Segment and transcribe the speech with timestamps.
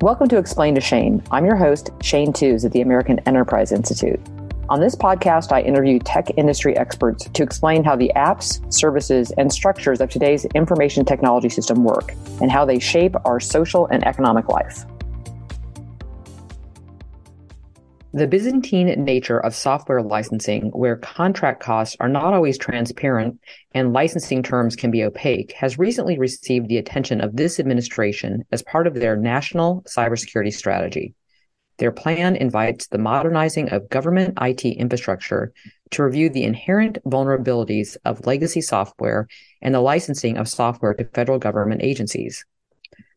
[0.00, 1.24] Welcome to Explain to Shane.
[1.32, 4.20] I'm your host, Shane Tews at the American Enterprise Institute.
[4.68, 9.52] On this podcast, I interview tech industry experts to explain how the apps, services, and
[9.52, 14.48] structures of today's information technology system work and how they shape our social and economic
[14.48, 14.84] life.
[18.14, 23.38] The Byzantine nature of software licensing, where contract costs are not always transparent
[23.74, 28.62] and licensing terms can be opaque, has recently received the attention of this administration as
[28.62, 31.14] part of their national cybersecurity strategy.
[31.76, 35.52] Their plan invites the modernizing of government IT infrastructure
[35.90, 39.28] to review the inherent vulnerabilities of legacy software
[39.60, 42.46] and the licensing of software to federal government agencies.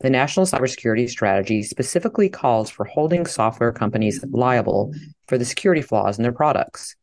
[0.01, 4.95] The National Cybersecurity Strategy specifically calls for holding software companies liable
[5.27, 6.95] for the security flaws in their products.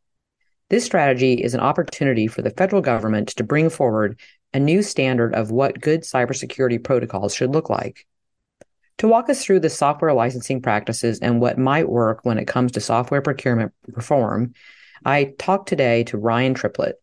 [0.69, 4.19] This strategy is an opportunity for the federal government to bring forward
[4.53, 8.05] a new standard of what good cybersecurity protocols should look like.
[8.97, 12.73] To walk us through the software licensing practices and what might work when it comes
[12.73, 14.53] to software procurement reform,
[15.05, 16.95] I talked today to Ryan Triplette.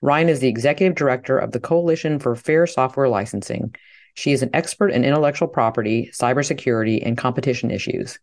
[0.00, 3.76] Ryan is the executive director of the Coalition for Fair Software Licensing,
[4.14, 8.18] she is an expert in intellectual property, cybersecurity, and competition issues.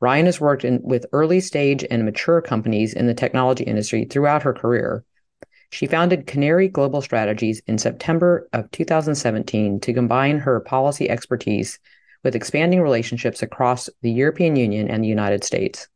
[0.00, 4.42] Ryan has worked in, with early stage and mature companies in the technology industry throughout
[4.42, 5.04] her career.
[5.70, 11.78] She founded Canary Global Strategies in September of 2017 to combine her policy expertise
[12.22, 15.88] with expanding relationships across the European Union and the United States.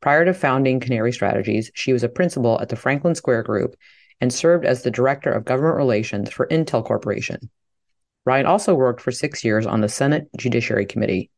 [0.00, 3.76] Prior to founding Canary Strategies, she was a principal at the Franklin Square Group
[4.20, 7.50] and served as the Director of Government Relations for Intel Corporation.
[8.28, 11.30] Ryan also worked for six years on the Senate Judiciary Committee.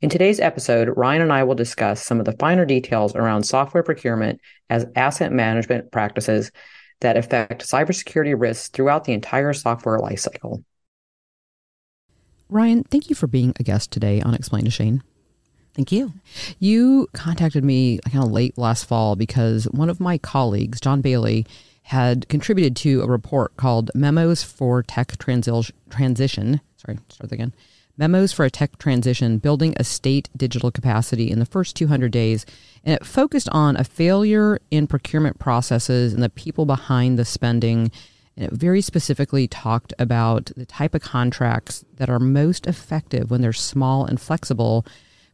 [0.00, 3.82] In today's episode, Ryan and I will discuss some of the finer details around software
[3.82, 6.52] procurement as asset management practices
[7.00, 10.62] that affect cybersecurity risks throughout the entire software lifecycle.
[12.48, 15.02] Ryan, thank you for being a guest today on Explain to Shane.
[15.74, 16.12] Thank you.
[16.60, 21.44] You contacted me kind of late last fall because one of my colleagues, John Bailey,
[21.90, 26.60] had contributed to a report called Memos for Tech Transil- Transition.
[26.76, 27.52] Sorry, start again.
[27.96, 32.46] Memos for a Tech Transition Building a State Digital Capacity in the First 200 Days.
[32.84, 37.90] And it focused on a failure in procurement processes and the people behind the spending.
[38.36, 43.40] And it very specifically talked about the type of contracts that are most effective when
[43.40, 44.86] they're small and flexible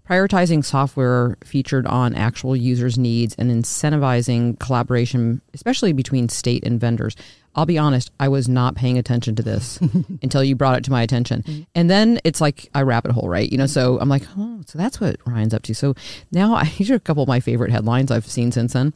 [0.09, 7.17] prioritizing software featured on actual users' needs and incentivizing collaboration, especially between state and vendors.
[7.55, 9.79] I'll be honest, I was not paying attention to this
[10.23, 11.43] until you brought it to my attention.
[11.43, 11.63] Mm-hmm.
[11.75, 13.51] And then it's like I rabbit hole, right?
[13.51, 15.75] You know, so I'm like, oh, so that's what Ryan's up to.
[15.75, 15.95] So
[16.31, 18.93] now these are a couple of my favorite headlines I've seen since then.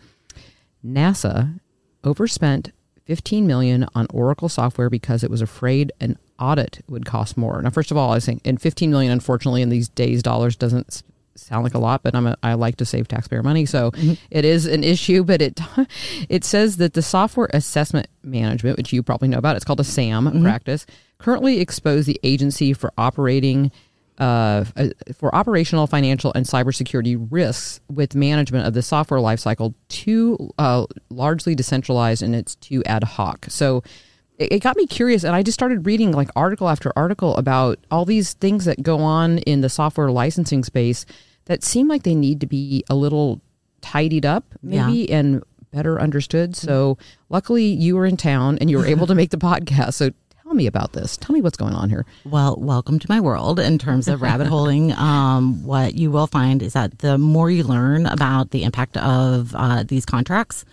[0.84, 1.58] NASA
[2.04, 2.72] overspent
[3.04, 7.60] 15 million on Oracle software because it was afraid an audit would cost more.
[7.62, 11.02] Now, first of all, I think, and 15 million, unfortunately, in these days, dollars doesn't
[11.40, 14.14] sound like a lot, but I'm a, I like to save taxpayer money, so mm-hmm.
[14.30, 15.24] it is an issue.
[15.24, 15.60] But it
[16.28, 19.84] it says that the software assessment management, which you probably know about, it's called a
[19.84, 20.42] SAM mm-hmm.
[20.42, 20.86] practice,
[21.18, 23.70] currently expose the agency for operating.
[24.18, 30.52] Uh, uh, for operational, financial, and cybersecurity risks with management of the software lifecycle too
[30.58, 33.46] uh, largely decentralized and it's too ad hoc.
[33.48, 33.82] So
[34.40, 38.04] it got me curious and i just started reading like article after article about all
[38.04, 41.04] these things that go on in the software licensing space
[41.44, 43.40] that seem like they need to be a little
[43.80, 45.18] tidied up maybe yeah.
[45.18, 46.56] and better understood.
[46.56, 49.94] So luckily you were in town and you were able to make the podcast.
[49.94, 50.10] So
[50.42, 51.16] tell me about this.
[51.16, 52.04] Tell me what's going on here.
[52.24, 54.92] Well welcome to my world in terms of rabbit holing.
[55.00, 59.54] Um, what you will find is that the more you learn about the impact of
[59.54, 60.64] uh, these contracts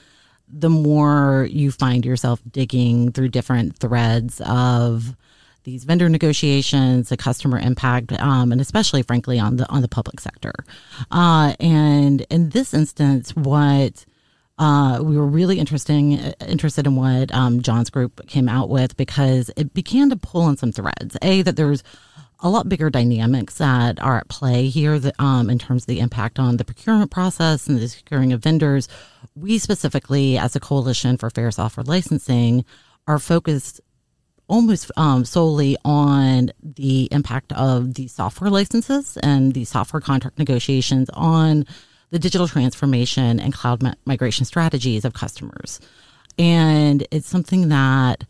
[0.47, 5.15] the more you find yourself digging through different threads of
[5.63, 10.19] these vendor negotiations, the customer impact, um, and especially, frankly, on the on the public
[10.21, 10.53] sector.
[11.11, 14.05] Uh, and in this instance, what
[14.57, 16.13] uh, we were really interesting
[16.47, 20.55] interested in what um, John's group came out with because it began to pull on
[20.55, 21.17] some threads.
[21.21, 21.83] A that there's
[22.39, 25.99] a lot bigger dynamics that are at play here that, um, in terms of the
[25.99, 28.87] impact on the procurement process and the securing of vendors.
[29.35, 32.63] We specifically, as a coalition for fair software licensing,
[33.07, 33.81] are focused
[34.47, 41.09] almost um, solely on the impact of the software licenses and the software contract negotiations
[41.13, 41.65] on
[42.11, 45.81] the digital transformation and cloud migration strategies of customers.
[46.39, 48.23] And it's something that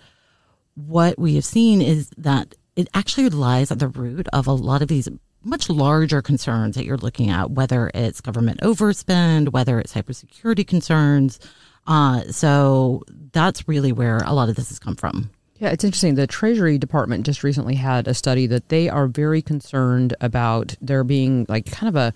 [0.73, 4.81] what we have seen is that it actually lies at the root of a lot
[4.81, 5.09] of these
[5.43, 11.39] much larger concerns that you're looking at, whether it's government overspend, whether it's cybersecurity concerns.
[11.87, 15.29] Uh, so that's really where a lot of this has come from.
[15.55, 16.15] Yeah, it's interesting.
[16.15, 21.03] The Treasury Department just recently had a study that they are very concerned about there
[21.03, 22.13] being like kind of a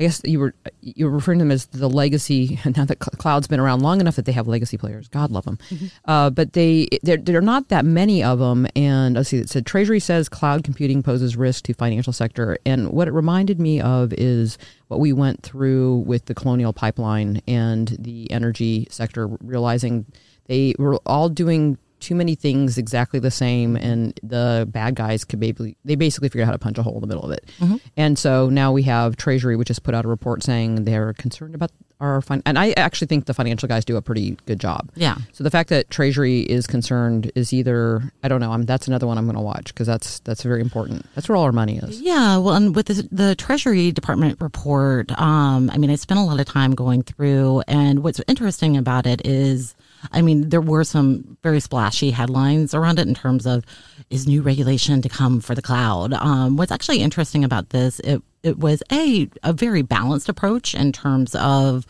[0.00, 2.58] I guess you were you were referring to them as the legacy.
[2.76, 5.08] Now that cloud's been around long enough that they have legacy players.
[5.08, 5.86] God love them, mm-hmm.
[6.06, 8.66] uh, but they there there are not that many of them.
[8.74, 12.56] And let's see, it said Treasury says cloud computing poses risk to financial sector.
[12.64, 14.56] And what it reminded me of is
[14.88, 20.06] what we went through with the Colonial Pipeline and the energy sector, realizing
[20.46, 25.40] they were all doing too many things exactly the same, and the bad guys could
[25.40, 27.50] basically they basically figure out how to punch a hole in the middle of it.
[27.58, 27.76] Mm-hmm.
[27.96, 31.54] And so now we have Treasury, which has put out a report saying they're concerned
[31.54, 31.70] about
[32.00, 34.90] our fin- and I actually think the financial guys do a pretty good job.
[34.94, 35.16] Yeah.
[35.32, 38.52] So the fact that Treasury is concerned is either I don't know.
[38.52, 41.06] I'm, that's another one I'm going to watch because that's that's very important.
[41.14, 42.00] That's where all our money is.
[42.00, 42.38] Yeah.
[42.38, 46.40] Well, and with the, the Treasury Department report, um, I mean, I spent a lot
[46.40, 49.74] of time going through, and what's interesting about it is
[50.12, 53.64] I mean, there were some very splashy headlines around it in terms of
[54.08, 56.12] is new regulation to come for the cloud.
[56.14, 60.92] Um, what's actually interesting about this, it it was a a very balanced approach in
[60.92, 61.86] terms of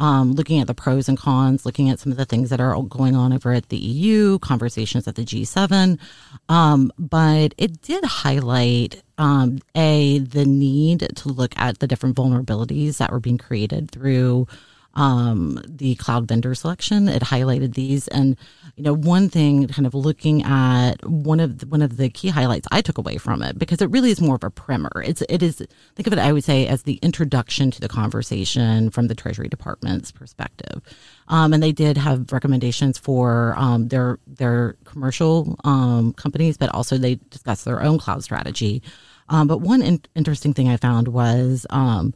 [0.00, 2.82] um, looking at the pros and cons, looking at some of the things that are
[2.84, 5.98] going on over at the EU, conversations at the G7.
[6.48, 12.96] Um, but it did highlight um, a the need to look at the different vulnerabilities
[12.96, 14.48] that were being created through
[14.94, 17.08] um, the cloud vendor selection.
[17.08, 18.36] It highlighted these, and
[18.76, 22.28] you know, one thing, kind of looking at one of the, one of the key
[22.28, 24.90] highlights I took away from it because it really is more of a primer.
[25.04, 25.58] It's it is
[25.94, 29.48] think of it, I would say, as the introduction to the conversation from the Treasury
[29.48, 30.82] Department's perspective.
[31.28, 36.98] Um, and they did have recommendations for um, their their commercial um, companies, but also
[36.98, 38.82] they discussed their own cloud strategy.
[39.28, 42.12] Um, but one in- interesting thing I found was um,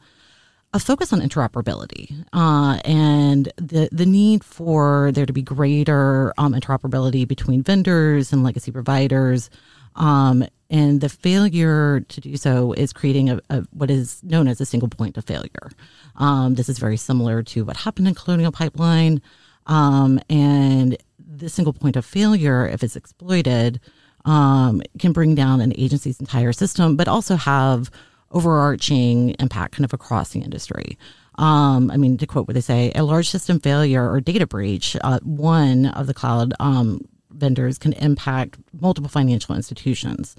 [0.74, 6.52] a focus on interoperability uh, and the the need for there to be greater um,
[6.52, 9.48] interoperability between vendors and legacy providers.
[9.94, 14.60] Um, and the failure to do so is creating a, a, what is known as
[14.60, 15.70] a single point of failure.
[16.16, 19.22] Um, this is very similar to what happened in Colonial Pipeline.
[19.66, 23.80] Um, and the single point of failure, if it's exploited,
[24.24, 27.88] um, can bring down an agency's entire system, but also have
[28.34, 30.98] overarching impact kind of across the industry.
[31.36, 34.96] Um, I mean, to quote what they say, a large system failure or data breach,
[35.02, 37.00] uh, one of the cloud um,
[37.31, 40.36] vendors can impact multiple financial institutions.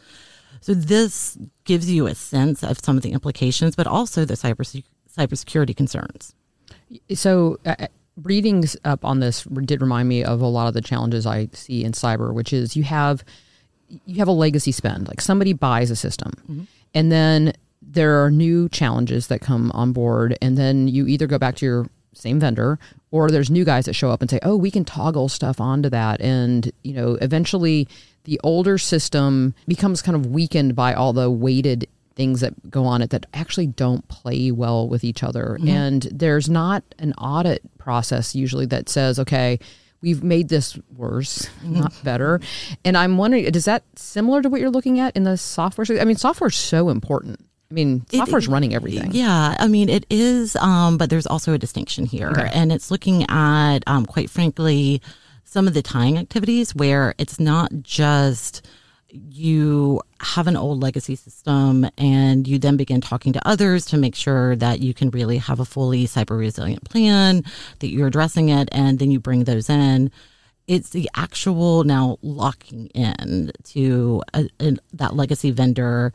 [0.61, 4.83] So this gives you a sense of some of the implications, but also the cyber
[5.17, 6.35] cybersecurity concerns.
[7.13, 7.59] So.
[7.65, 7.87] Uh,
[8.23, 11.83] reading up on this did remind me of a lot of the challenges I see
[11.83, 13.25] in cyber, which is you have
[14.05, 15.09] you have a legacy spend.
[15.09, 16.63] Like somebody buys a system, mm-hmm.
[16.93, 17.53] and then
[17.87, 21.65] there are new challenges that come on board, and then you either go back to
[21.65, 22.79] your same vendor
[23.11, 25.89] or there's new guys that show up and say, "Oh, we can toggle stuff onto
[25.89, 27.87] that." And, you know, eventually
[28.23, 33.01] the older system becomes kind of weakened by all the weighted things that go on
[33.01, 35.57] it that actually don't play well with each other.
[35.59, 35.69] Mm-hmm.
[35.69, 39.59] And there's not an audit process usually that says, "Okay,
[40.01, 41.79] we've made this worse, mm-hmm.
[41.81, 42.39] not better."
[42.83, 45.85] And I'm wondering, is that similar to what you're looking at in the software?
[45.99, 47.45] I mean, software is so important.
[47.69, 49.11] I mean, software's it, running everything.
[49.11, 52.29] Yeah, I mean, it is, um, but there's also a distinction here.
[52.29, 52.49] Okay.
[52.53, 55.01] And it's looking at, um, quite frankly,
[55.43, 58.65] some of the tying activities where it's not just
[59.09, 64.13] you have an old legacy system and you then begin talking to others to make
[64.13, 67.43] sure that you can really have a fully cyber resilient plan,
[67.79, 70.11] that you're addressing it, and then you bring those in
[70.67, 76.11] it's the actual now locking in to a, a, that legacy vendor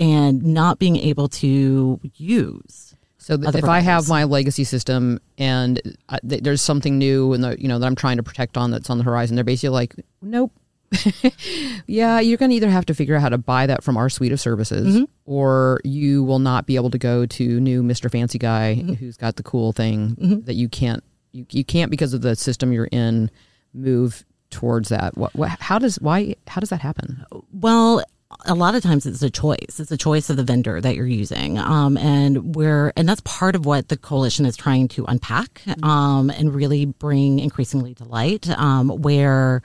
[0.00, 2.94] and not being able to use.
[3.18, 3.68] So th- if providers.
[3.70, 7.78] I have my legacy system and uh, th- there's something new and the, you know
[7.78, 10.52] that I'm trying to protect on that's on the horizon, they're basically like, nope.
[11.86, 14.08] yeah, you're going to either have to figure out how to buy that from our
[14.08, 15.04] suite of services, mm-hmm.
[15.24, 18.92] or you will not be able to go to new Mister Fancy Guy mm-hmm.
[18.92, 20.40] who's got the cool thing mm-hmm.
[20.42, 23.30] that you can't you, you can't because of the system you're in
[23.72, 25.16] move towards that.
[25.16, 27.24] What, what how does why how does that happen?
[27.52, 28.04] Well,
[28.44, 29.78] a lot of times it's a choice.
[29.78, 31.58] It's a choice of the vendor that you're using.
[31.58, 35.84] Um, and we're, and that's part of what the coalition is trying to unpack, mm-hmm.
[35.84, 39.62] um, and really bring increasingly to light, um, where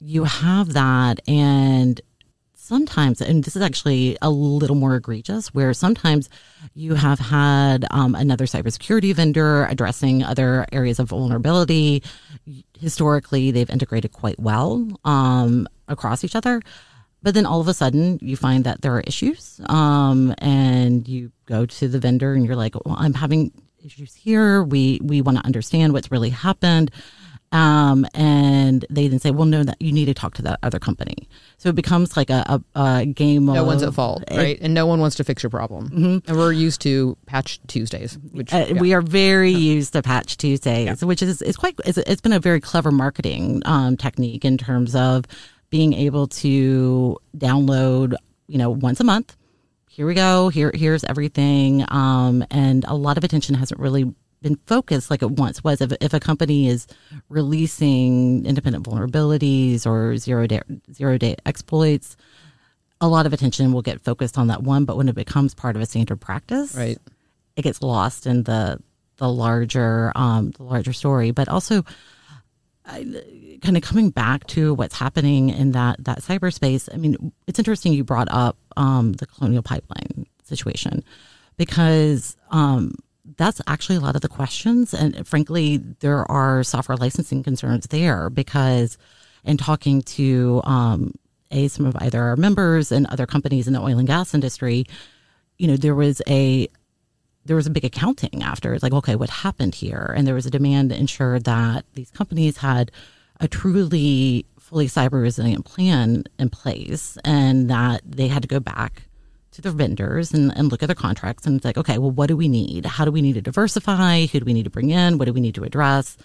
[0.00, 2.00] you have that and
[2.54, 6.30] sometimes, and this is actually a little more egregious, where sometimes
[6.72, 12.00] you have had um, another cybersecurity vendor addressing other areas of vulnerability.
[12.78, 16.62] Historically, they've integrated quite well um, across each other.
[17.22, 21.32] But then all of a sudden, you find that there are issues, um, and you
[21.46, 23.52] go to the vendor and you're like, "Well, I'm having
[23.84, 24.62] issues here.
[24.62, 26.90] We we want to understand what's really happened."
[27.52, 30.78] Um, and they then say, well, no, that you need to talk to that other
[30.78, 31.28] company.
[31.58, 33.66] So it becomes like a, a, a game no of.
[33.66, 34.56] one's at fault, right?
[34.62, 36.22] and no one wants to fix your problem.
[36.28, 38.80] And we're used to patch Tuesdays, which Uh, yeah.
[38.80, 42.38] We are very used to Patch Tuesdays, which is it's quite it's, it's been a
[42.38, 45.24] very clever marketing um, technique in terms of
[45.70, 48.14] being able to download,
[48.46, 49.36] you know, once a month.
[49.88, 50.48] Here we go.
[50.48, 55.30] Here here's everything, um, and a lot of attention hasn't really been focused like it
[55.30, 55.80] once was.
[55.80, 56.86] If, if a company is
[57.28, 60.60] releasing independent vulnerabilities or zero day
[60.92, 62.16] zero day exploits,
[63.00, 64.84] a lot of attention will get focused on that one.
[64.84, 66.98] But when it becomes part of a standard practice, right.
[67.56, 68.80] it gets lost in the
[69.16, 71.30] the larger um, the larger story.
[71.30, 71.84] But also,
[72.90, 76.88] I, kind of coming back to what's happening in that that cyberspace.
[76.92, 81.04] I mean, it's interesting you brought up um, the Colonial Pipeline situation
[81.56, 82.94] because um,
[83.36, 88.30] that's actually a lot of the questions, and frankly, there are software licensing concerns there
[88.30, 88.98] because
[89.44, 91.14] in talking to um,
[91.50, 94.84] a some of either our members and other companies in the oil and gas industry,
[95.58, 96.68] you know, there was a
[97.44, 98.74] there was a big accounting after.
[98.74, 100.12] It's like, okay, what happened here?
[100.16, 102.90] And there was a demand to ensure that these companies had
[103.40, 109.04] a truly fully cyber resilient plan in place and that they had to go back
[109.52, 112.28] to their vendors and, and look at their contracts and it's like, okay, well, what
[112.28, 112.86] do we need?
[112.86, 114.26] How do we need to diversify?
[114.26, 115.18] Who do we need to bring in?
[115.18, 116.16] What do we need to address?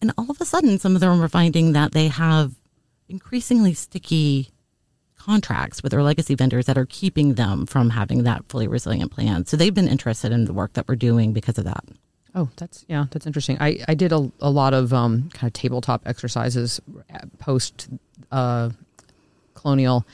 [0.00, 2.52] And all of a sudden, some of them are finding that they have
[3.08, 4.50] increasingly sticky
[5.24, 9.46] contracts with their legacy vendors that are keeping them from having that fully resilient plan.
[9.46, 11.84] So they've been interested in the work that we're doing because of that.
[12.34, 13.58] Oh, that's yeah, that's interesting.
[13.60, 16.80] I, I did a, a lot of um, kind of tabletop exercises
[17.38, 17.88] post
[18.30, 18.70] uh,
[19.54, 20.06] colonial,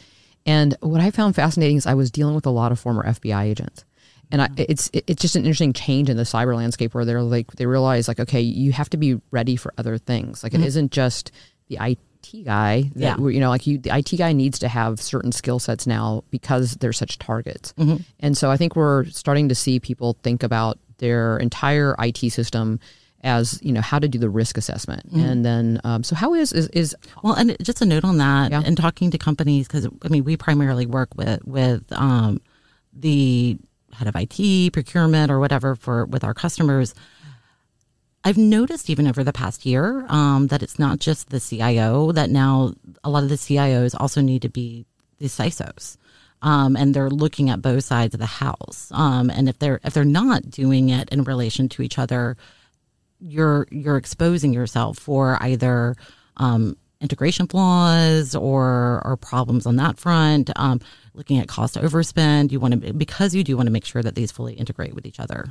[0.44, 3.44] and what I found fascinating is I was dealing with a lot of former FBI
[3.44, 3.84] agents,
[4.32, 7.52] and I, it's it's just an interesting change in the cyber landscape where they're like
[7.52, 10.42] they realize like okay, you have to be ready for other things.
[10.42, 11.30] Like it isn't just
[11.68, 12.00] the IT
[12.44, 12.90] guy.
[12.94, 13.28] That, Yeah.
[13.28, 16.74] You know, like you, the IT guy needs to have certain skill sets now because
[16.76, 17.74] they're such targets.
[18.20, 22.80] And so I think we're starting to see people think about their entire IT system
[23.24, 26.52] as you know how to do the risk assessment, and then um, so how is
[26.52, 26.94] is, is
[27.24, 28.62] Well, and just a note on that, Yeah.
[28.64, 32.40] and talking to companies because I mean we primarily work with with um,
[32.92, 33.58] the
[33.92, 36.94] head of IT, procurement, or whatever for with our customers.
[38.28, 42.12] I've noticed even over the past year um, that it's not just the CIO.
[42.12, 44.84] That now a lot of the CIOs also need to be
[45.18, 45.96] the CISOs,
[46.42, 48.92] um, and they're looking at both sides of the house.
[48.92, 52.36] Um, and if they're if they're not doing it in relation to each other,
[53.18, 55.96] you're you're exposing yourself for either
[56.36, 60.50] um, integration flaws or or problems on that front.
[60.54, 60.82] Um,
[61.14, 64.16] looking at cost overspend, you want to because you do want to make sure that
[64.16, 65.46] these fully integrate with each other.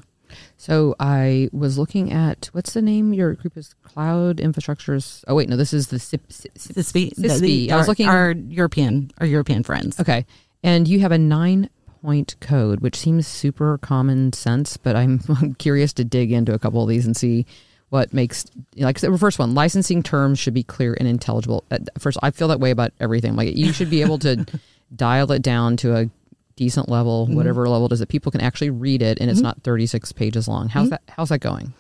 [0.57, 3.13] So I was looking at what's the name?
[3.13, 5.23] Your group is Cloud Infrastructures.
[5.27, 6.27] Oh wait, no, this is the SIP.
[6.27, 7.39] The spe- CISPE.
[7.39, 9.99] the- I was looking- our European our European friends.
[9.99, 10.25] Okay,
[10.63, 11.69] and you have a nine
[12.01, 15.19] point code, which seems super common sense, but I'm
[15.59, 17.45] curious to dig into a couple of these and see
[17.89, 22.17] what makes like the first one licensing terms should be clear and intelligible At first
[22.21, 24.45] i feel that way about everything like you should be able to
[24.95, 26.09] dial it down to a
[26.57, 29.63] decent level whatever level it is that people can actually read it and it's not
[29.63, 30.67] 36 pages long.
[30.67, 31.73] How's that how's that going?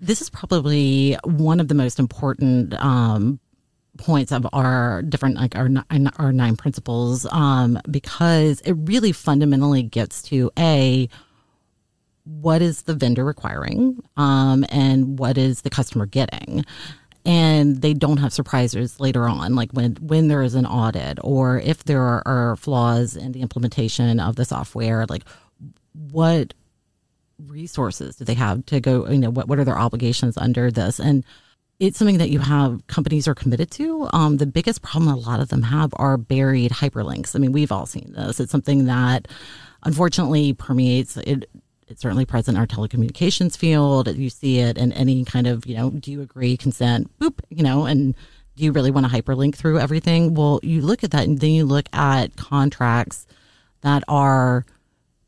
[0.00, 3.40] This is probably one of the most important um,
[3.96, 9.82] points of our different like our ni- our nine principles um, because it really fundamentally
[9.82, 11.08] gets to a
[12.24, 16.64] what is the vendor requiring um, and what is the customer getting
[17.28, 21.60] and they don't have surprises later on like when when there is an audit or
[21.60, 25.22] if there are, are flaws in the implementation of the software like
[25.92, 26.54] what
[27.46, 30.98] resources do they have to go you know what, what are their obligations under this?
[30.98, 31.24] And
[31.78, 34.08] it's something that you have companies are committed to.
[34.12, 37.36] Um, the biggest problem a lot of them have are buried hyperlinks.
[37.36, 38.40] I mean we've all seen this.
[38.40, 39.28] It's something that
[39.84, 41.48] unfortunately permeates it
[41.88, 45.76] it's certainly present in our telecommunications field you see it in any kind of you
[45.76, 48.14] know do you agree consent boop you know and
[48.56, 51.50] do you really want to hyperlink through everything well you look at that and then
[51.50, 53.26] you look at contracts
[53.82, 54.64] that are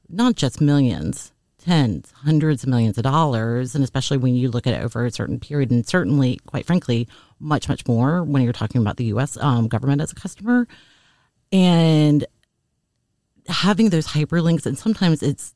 [0.08, 4.74] not just millions, tens, hundreds of millions of dollars, and especially when you look at
[4.74, 8.80] it over a certain period, and certainly, quite frankly, much, much more when you're talking
[8.80, 9.36] about the U.S.
[9.36, 10.66] Um, government as a customer.
[11.52, 12.24] And
[13.48, 15.54] having those hyperlinks, and sometimes it's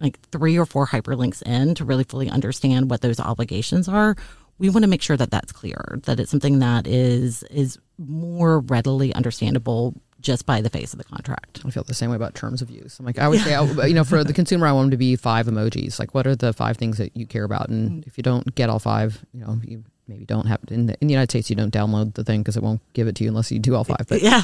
[0.00, 4.16] like three or four hyperlinks in to really fully understand what those obligations are.
[4.58, 8.60] We want to make sure that that's clear, that it's something that is is more
[8.60, 11.60] readily understandable just by the face of the contract.
[11.64, 13.86] i feel the same way about terms of use i'm like i would say I-
[13.86, 16.34] you know for the consumer i want them to be five emojis like what are
[16.34, 18.06] the five things that you care about and mm.
[18.06, 21.08] if you don't get all five you know you maybe don't have in the, in
[21.08, 21.50] the United States.
[21.50, 23.74] You don't download the thing because it won't give it to you unless you do
[23.74, 24.06] all five.
[24.08, 24.42] But yeah.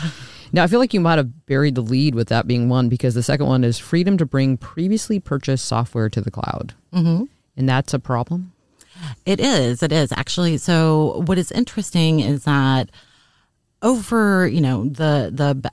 [0.52, 3.14] Now I feel like you might have buried the lead with that being one because
[3.14, 7.24] the second one is freedom to bring previously purchased software to the cloud, mm-hmm.
[7.56, 8.52] and that's a problem.
[9.24, 9.82] It is.
[9.82, 10.58] It is actually.
[10.58, 12.90] So what is interesting is that
[13.82, 15.70] over you know the the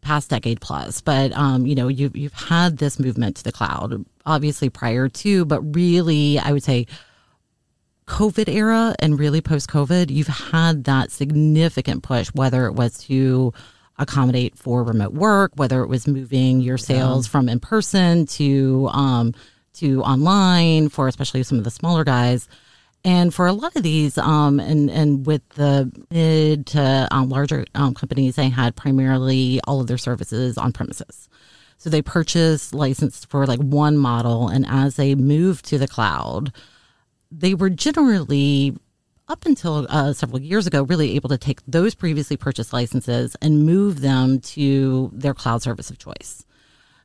[0.00, 4.04] past decade plus, but um, you know you've you've had this movement to the cloud,
[4.26, 6.86] obviously prior to, but really I would say
[8.10, 13.54] COVID era and really post COVID, you've had that significant push, whether it was to
[13.98, 17.30] accommodate for remote work, whether it was moving your sales yeah.
[17.30, 19.32] from in person to um,
[19.74, 22.48] to online for especially some of the smaller guys.
[23.04, 27.64] And for a lot of these, um, and and with the mid to um, larger
[27.76, 31.28] um, companies, they had primarily all of their services on premises.
[31.78, 36.52] So they purchased licensed for like one model, and as they moved to the cloud,
[37.30, 38.76] they were generally
[39.28, 43.64] up until uh, several years ago really able to take those previously purchased licenses and
[43.64, 46.44] move them to their cloud service of choice.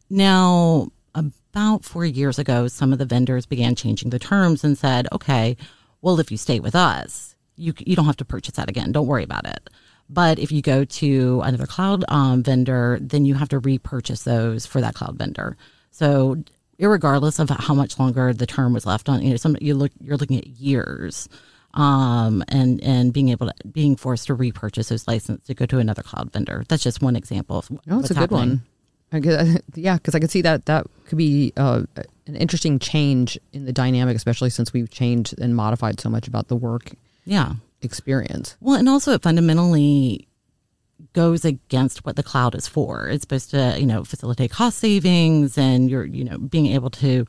[0.09, 5.07] Now, about four years ago, some of the vendors began changing the terms and said,
[5.11, 5.55] okay,
[6.01, 8.91] well, if you stay with us, you, you don't have to purchase that again.
[8.91, 9.69] Don't worry about it.
[10.09, 14.65] But if you go to another cloud um, vendor, then you have to repurchase those
[14.65, 15.57] for that cloud vendor.
[15.91, 16.43] So,
[16.79, 19.91] regardless of how much longer the term was left on, you know, some you look
[19.99, 21.29] you're looking at years,
[21.73, 25.79] um, and and being able to being forced to repurchase those licenses to go to
[25.79, 26.63] another cloud vendor.
[26.67, 27.59] That's just one example.
[27.59, 28.39] Of oh, it's a good happening.
[28.39, 28.61] one.
[29.11, 31.83] I guess, yeah, because I could see that that could be uh,
[32.27, 36.47] an interesting change in the dynamic, especially since we've changed and modified so much about
[36.47, 36.91] the work.
[37.25, 38.57] Yeah, experience.
[38.59, 40.27] Well, and also it fundamentally
[41.15, 43.07] goes against what the cloud is for.
[43.07, 47.25] It's supposed to, you know, facilitate cost savings and you're, you know, being able to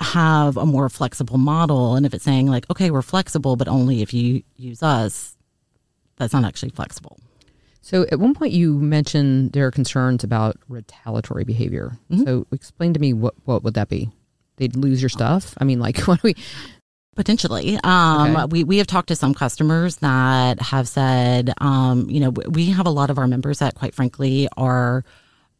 [0.00, 1.94] have a more flexible model.
[1.94, 5.36] And if it's saying like, okay, we're flexible, but only if you use us,
[6.16, 7.20] that's not actually flexible.
[7.80, 11.96] So at one point you mentioned there are concerns about retaliatory behavior.
[12.10, 12.24] Mm-hmm.
[12.24, 14.10] So explain to me what what would that be?
[14.56, 15.54] They'd lose your stuff.
[15.58, 16.34] I mean, like what do we?
[17.14, 17.78] Potentially.
[17.84, 18.44] Um, okay.
[18.46, 22.86] we, we have talked to some customers that have said, um, you know, we have
[22.86, 25.04] a lot of our members that, quite frankly, are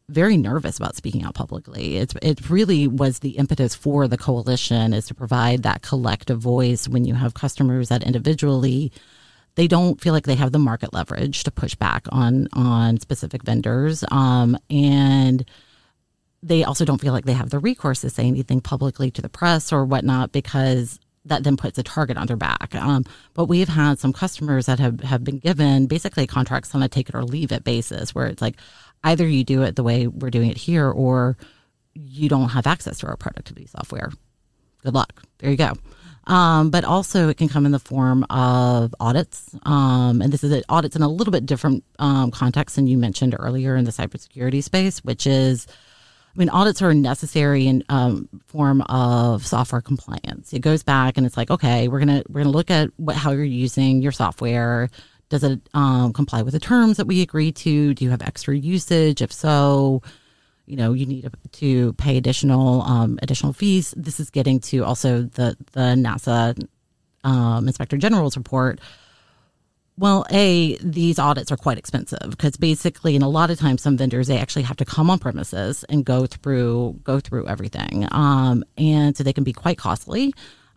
[0.08, 1.98] very nervous about speaking out publicly.
[1.98, 6.88] It's, it really was the impetus for the coalition is to provide that collective voice
[6.88, 8.92] when you have customers that individually
[9.54, 13.42] they don't feel like they have the market leverage to push back on on specific
[13.42, 15.44] vendors um, and
[16.42, 19.28] they also don't feel like they have the recourse to say anything publicly to the
[19.28, 22.74] press or whatnot because that then puts a target on their back.
[22.74, 23.04] Um,
[23.34, 27.08] but we've had some customers that have, have been given basically contracts on a take
[27.08, 28.56] it or leave it basis where it's like
[29.04, 31.36] either you do it the way we're doing it here or
[31.94, 34.10] you don't have access to our productivity software.
[34.82, 35.22] Good luck.
[35.38, 35.74] There you go.
[36.26, 39.54] Um, but also it can come in the form of audits.
[39.64, 42.96] Um, and this is a, audits in a little bit different um, context than you
[42.96, 45.66] mentioned earlier in the cybersecurity space, which is
[46.34, 50.54] I mean, audits are a necessary in, um, form of software compliance.
[50.54, 53.32] It goes back and it's like, okay, we're gonna we're gonna look at what how
[53.32, 54.88] you're using your software.
[55.28, 57.94] Does it um, comply with the terms that we agreed to?
[57.94, 59.20] Do you have extra usage?
[59.20, 60.02] If so,
[60.66, 63.92] you know, you need to pay additional um, additional fees.
[63.96, 66.66] This is getting to also the the NASA
[67.24, 68.80] um, Inspector General's report
[69.98, 73.96] well, A, these audits are quite expensive because basically, and a lot of times, some
[73.96, 78.64] vendors they actually have to come on premises and go through go through everything, um,
[78.78, 80.32] and so they can be quite costly.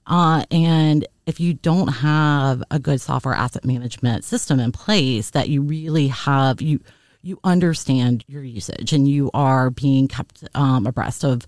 [0.08, 5.50] Uh, and if you don't have a good software asset management system in place, that
[5.50, 6.80] you really have you
[7.22, 11.48] you understand your usage and you are being kept um, abreast of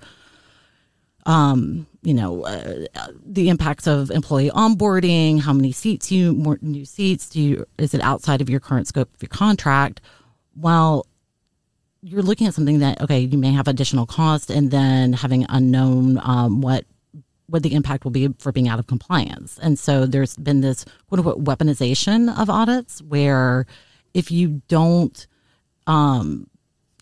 [1.27, 2.86] um, you know, uh,
[3.26, 7.93] the impacts of employee onboarding, how many seats you, more new seats do you, is
[7.93, 10.00] it outside of your current scope of your contract?
[10.56, 11.06] Well,
[12.02, 16.17] you're looking at something that, okay, you may have additional cost and then having unknown
[16.24, 16.86] um, what
[17.48, 19.60] what the impact will be for being out of compliance.
[19.62, 23.65] And so there's been this quote unquote weaponization of audits where
[24.13, 25.28] if you don't
[25.88, 26.50] um,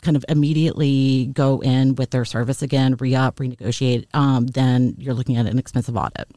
[0.06, 5.16] kind of immediately go in with their service again, re up, renegotiate, um, then you're
[5.16, 6.28] looking at an expensive audit.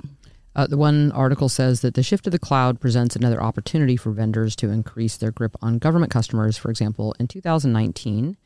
[0.56, 4.10] Uh, the one article says that the shift to the cloud presents another opportunity for
[4.10, 6.56] vendors to increase their grip on government customers.
[6.56, 8.36] For example, in 2019,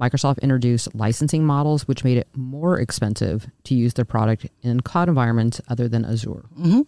[0.00, 5.08] Microsoft introduced licensing models which made it more expensive to use their product in cloud
[5.08, 6.44] environments other than Azure.
[6.58, 6.82] Mm-hmm.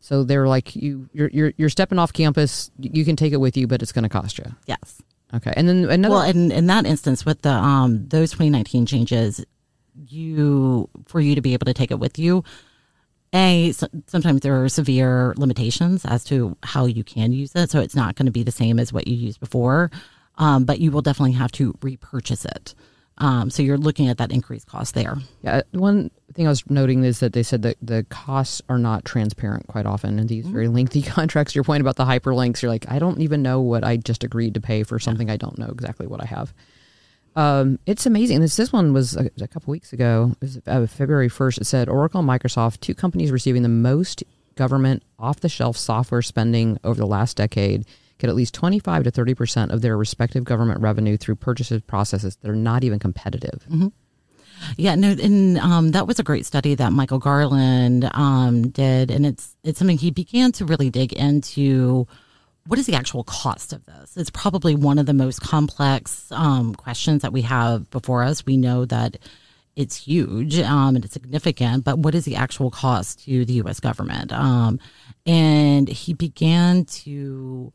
[0.00, 2.70] So they're like, you, you're, you're, you're stepping off campus.
[2.78, 4.44] You can take it with you, but it's going to cost you.
[4.66, 5.02] Yes.
[5.34, 6.14] Okay, and then another.
[6.14, 9.44] Well, in in that instance, with the um those 2019 changes,
[10.08, 12.44] you for you to be able to take it with you,
[13.34, 13.72] a
[14.06, 18.14] sometimes there are severe limitations as to how you can use it, so it's not
[18.14, 19.90] going to be the same as what you used before.
[20.36, 22.74] Um, but you will definitely have to repurchase it.
[23.18, 25.16] Um, so you're looking at that increased cost there.
[25.42, 29.04] Yeah, one thing I was noting is that they said that the costs are not
[29.04, 30.52] transparent quite often in these mm-hmm.
[30.52, 31.54] very lengthy contracts.
[31.54, 34.54] Your point about the hyperlinks, you're like, I don't even know what I just agreed
[34.54, 35.34] to pay for something yeah.
[35.34, 36.52] I don't know exactly what I have.
[37.36, 38.40] Um, it's amazing.
[38.40, 40.32] This this one was a, a couple weeks ago.
[40.40, 41.58] It was, uh, February first.
[41.58, 44.22] It said Oracle and Microsoft, two companies receiving the most
[44.54, 47.86] government off the shelf software spending over the last decade,
[48.18, 51.82] get at least twenty five to thirty percent of their respective government revenue through purchases
[51.82, 53.64] processes that are not even competitive.
[53.70, 53.88] Mm-hmm.
[54.76, 59.26] Yeah, no, and um, that was a great study that Michael Garland um, did, and
[59.26, 62.06] it's it's something he began to really dig into
[62.66, 64.16] what is the actual cost of this?
[64.16, 68.46] It's probably one of the most complex um, questions that we have before us.
[68.46, 69.18] We know that
[69.76, 73.80] it's huge um, and it's significant, but what is the actual cost to the U.S.
[73.80, 74.32] government?
[74.32, 74.78] Um,
[75.26, 77.72] and he began to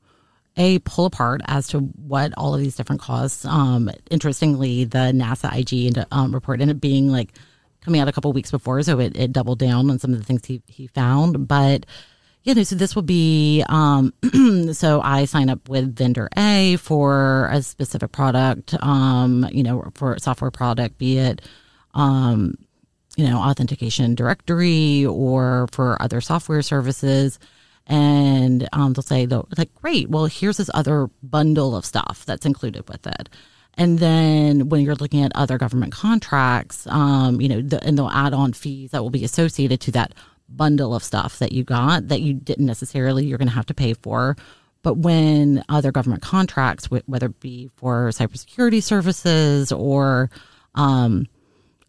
[0.57, 3.45] a pull apart as to what all of these different costs.
[3.45, 7.33] Um, interestingly, the NASA IG um, report ended up being like
[7.81, 10.25] coming out a couple weeks before, so it, it doubled down on some of the
[10.25, 11.85] things he he found, but
[12.55, 14.13] know, so this will be, um,
[14.73, 20.17] so I sign up with vendor A for a specific product, um, you know, for
[20.19, 21.41] software product, be it,
[21.93, 22.55] um,
[23.15, 27.39] you know, authentication directory or for other software services.
[27.89, 32.87] And um, they'll say, like, great, well, here's this other bundle of stuff that's included
[32.87, 33.29] with it.
[33.73, 38.09] And then when you're looking at other government contracts, um, you know, the, and they'll
[38.09, 40.13] add on fees that will be associated to that
[40.49, 43.73] bundle of stuff that you got that you didn't necessarily you're going to have to
[43.73, 44.35] pay for.
[44.81, 50.29] But when other government contracts, whether it be for cybersecurity services or
[50.75, 51.27] um,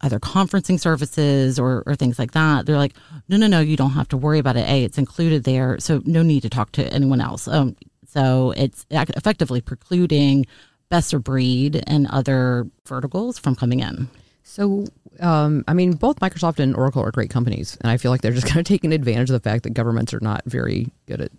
[0.01, 2.95] other conferencing services or, or things like that, they're like,
[3.29, 4.67] no, no, no, you don't have to worry about it.
[4.67, 7.47] A, it's included there, so no need to talk to anyone else.
[7.47, 7.75] Um,
[8.07, 10.45] so it's effectively precluding
[10.89, 14.09] best of breed and other verticals from coming in.
[14.43, 14.85] So,
[15.19, 18.33] um, I mean, both Microsoft and Oracle are great companies, and I feel like they're
[18.33, 21.31] just kind of taking advantage of the fact that governments are not very good at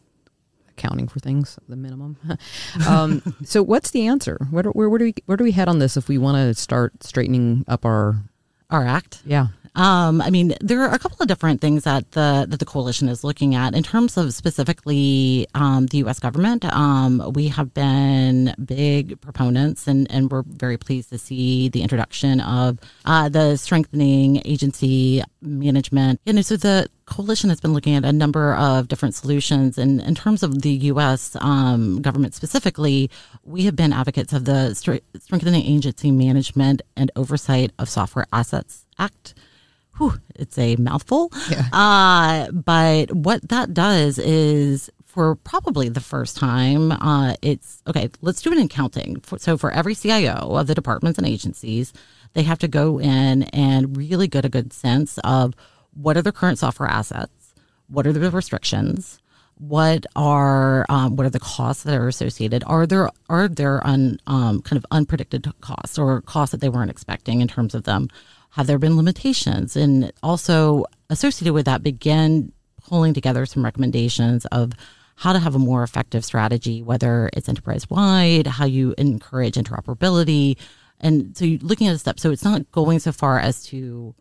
[0.70, 2.16] accounting for things, the minimum.
[2.88, 4.38] um, so, what's the answer?
[4.50, 6.54] Where, where, where, do we where do we head on this if we want to
[6.54, 8.16] start straightening up our
[8.72, 9.20] our act?
[9.24, 9.48] Yeah.
[9.74, 13.08] Um, I mean, there are a couple of different things that the that the coalition
[13.08, 16.18] is looking at in terms of specifically um, the U.S.
[16.18, 16.64] government.
[16.66, 22.40] Um, we have been big proponents, and and we're very pleased to see the introduction
[22.40, 26.20] of uh, the strengthening agency management.
[26.26, 29.76] You know, so the coalition has been looking at a number of different solutions.
[29.78, 31.36] And in terms of the U.S.
[31.40, 33.10] Um, government specifically,
[33.42, 39.34] we have been advocates of the Strengthening Agency Management and Oversight of Software Assets Act
[40.02, 41.32] whew, it's a mouthful.
[41.50, 41.68] Yeah.
[41.72, 48.42] Uh, but what that does is for probably the first time, uh, it's okay, let's
[48.42, 49.20] do an accounting.
[49.20, 51.92] For, so for every CIO of the departments and agencies,
[52.32, 55.54] they have to go in and really get a good sense of
[55.94, 57.54] what are their current software assets,
[57.88, 59.18] what are the restrictions,
[59.58, 62.64] what are um, what are the costs that are associated?
[62.66, 66.90] Are there are there un, um, kind of unpredicted costs or costs that they weren't
[66.90, 68.08] expecting in terms of them?
[68.52, 69.76] Have there been limitations?
[69.76, 72.52] And also associated with that, begin
[72.84, 74.72] pulling together some recommendations of
[75.16, 80.56] how to have a more effective strategy, whether it's enterprise wide, how you encourage interoperability.
[81.00, 84.14] And so looking at a step, so it's not going so far as to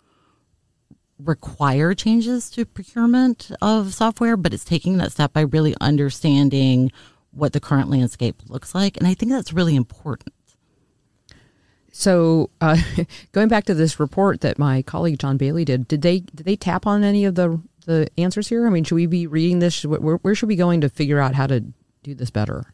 [1.19, 6.91] require changes to procurement of software, but it's taking that step by really understanding
[7.31, 8.97] what the current landscape looks like.
[8.97, 10.33] And I think that's really important.
[11.91, 12.77] So, uh,
[13.31, 16.55] going back to this report that my colleague John Bailey did, did they did they
[16.55, 18.65] tap on any of the the answers here?
[18.65, 19.83] I mean, should we be reading this?
[19.83, 21.61] Where, where should we be going to figure out how to
[22.03, 22.65] do this better?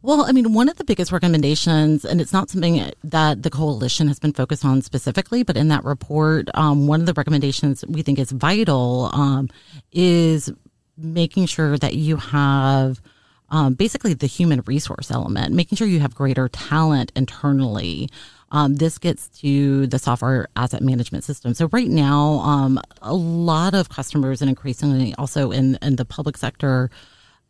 [0.00, 4.06] Well, I mean, one of the biggest recommendations, and it's not something that the coalition
[4.06, 8.02] has been focused on specifically, but in that report, um, one of the recommendations we
[8.02, 9.48] think is vital um,
[9.90, 10.52] is
[10.96, 13.00] making sure that you have
[13.50, 18.08] um, basically the human resource element, making sure you have greater talent internally
[18.50, 21.54] um, this gets to the software asset management system.
[21.54, 26.36] So right now, um, a lot of customers and increasingly also in, in the public
[26.36, 26.90] sector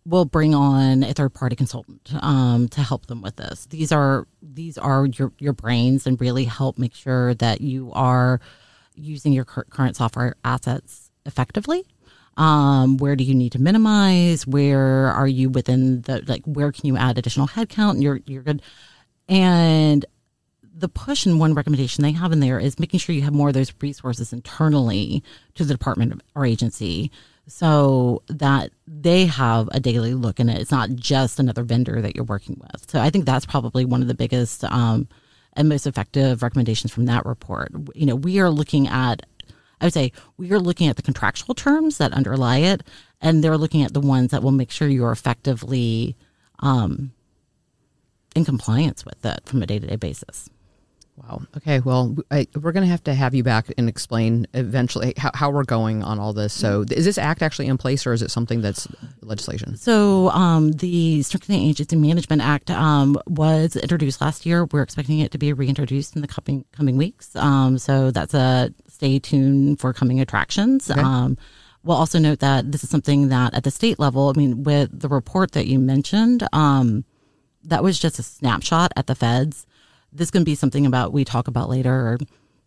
[0.04, 3.66] will bring on a third party consultant um, to help them with this.
[3.66, 8.40] These are these are your your brains and really help make sure that you are
[8.94, 11.84] using your current software assets effectively.
[12.38, 14.46] Um, where do you need to minimize?
[14.46, 16.44] Where are you within the like?
[16.44, 18.00] Where can you add additional headcount?
[18.00, 18.62] You're you're good.
[19.28, 20.06] And
[20.78, 23.48] the push and one recommendation they have in there is making sure you have more
[23.48, 27.10] of those resources internally to the department or agency
[27.48, 30.60] so that they have a daily look in it.
[30.60, 32.88] It's not just another vendor that you're working with.
[32.88, 35.08] So I think that's probably one of the biggest um,
[35.54, 37.72] and most effective recommendations from that report.
[37.94, 39.26] You know, we are looking at,
[39.80, 42.82] I would say, we are looking at the contractual terms that underlie it,
[43.20, 46.16] and they're looking at the ones that will make sure you're effectively
[46.60, 47.12] um,
[48.36, 50.48] in compliance with it from a day to day basis.
[51.18, 51.42] Wow.
[51.56, 51.80] Okay.
[51.80, 55.50] Well, I, we're going to have to have you back and explain eventually how, how,
[55.50, 56.52] we're going on all this.
[56.52, 58.86] So, is this act actually in place, or is it something that's
[59.20, 59.76] legislation?
[59.76, 64.66] So, um, the Strengthening Agency Management Act um, was introduced last year.
[64.66, 67.34] We're expecting it to be reintroduced in the coming coming weeks.
[67.34, 70.90] Um, so that's a stay tuned for coming attractions.
[70.90, 71.00] Okay.
[71.00, 71.36] Um,
[71.82, 74.28] we'll also note that this is something that at the state level.
[74.28, 77.04] I mean, with the report that you mentioned, um,
[77.64, 79.66] that was just a snapshot at the feds
[80.12, 82.18] this can be something about we talk about later or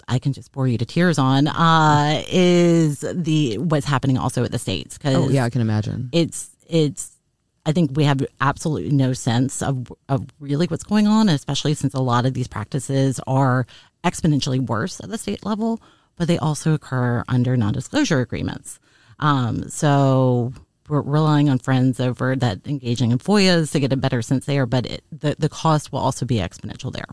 [0.07, 4.51] I can just bore you to tears on uh, is the what's happening also at
[4.51, 7.17] the states because oh yeah I can imagine it's it's
[7.65, 11.93] I think we have absolutely no sense of of really what's going on especially since
[11.93, 13.65] a lot of these practices are
[14.03, 15.81] exponentially worse at the state level
[16.17, 18.79] but they also occur under non-disclosure agreements
[19.19, 20.51] um, so
[20.89, 24.65] we're relying on friends over that engaging in FOIAs to get a better sense there
[24.65, 27.05] but it, the the cost will also be exponential there.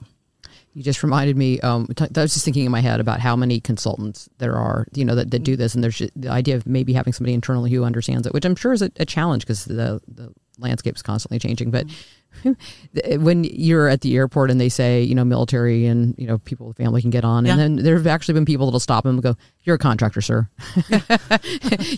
[0.74, 1.60] You just reminded me.
[1.60, 4.86] Um, t- I was just thinking in my head about how many consultants there are,
[4.94, 7.70] you know, that, that do this, and there's the idea of maybe having somebody internally
[7.70, 11.02] who understands it, which I'm sure is a, a challenge because the the landscape is
[11.02, 11.70] constantly changing.
[11.70, 12.17] But mm-hmm
[13.18, 16.68] when you're at the airport and they say, you know, military and, you know, people
[16.68, 17.44] with family can get on.
[17.44, 17.52] Yeah.
[17.52, 20.20] And then there have actually been people that'll stop them and go, you're a contractor,
[20.20, 20.48] sir.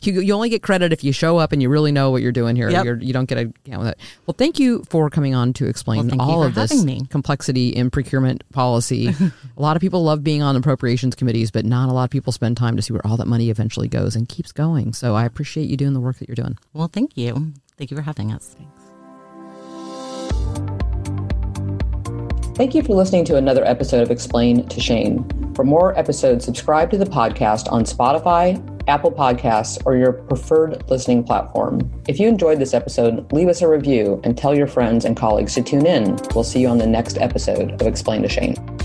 [0.02, 2.32] you, you only get credit if you show up and you really know what you're
[2.32, 2.70] doing here.
[2.70, 2.84] Yep.
[2.84, 4.00] You're, you do not get a count with it.
[4.26, 7.02] Well, thank you for coming on to explain well, all of this me.
[7.10, 9.08] complexity in procurement policy.
[9.56, 12.32] a lot of people love being on appropriations committees, but not a lot of people
[12.32, 14.92] spend time to see where all that money eventually goes and keeps going.
[14.92, 16.58] So I appreciate you doing the work that you're doing.
[16.72, 17.52] Well, thank you.
[17.76, 18.54] Thank you for having us.
[18.58, 18.79] Thanks.
[22.60, 25.24] Thank you for listening to another episode of Explain to Shane.
[25.54, 31.24] For more episodes, subscribe to the podcast on Spotify, Apple Podcasts, or your preferred listening
[31.24, 31.90] platform.
[32.06, 35.54] If you enjoyed this episode, leave us a review and tell your friends and colleagues
[35.54, 36.18] to tune in.
[36.34, 38.79] We'll see you on the next episode of Explain to Shane.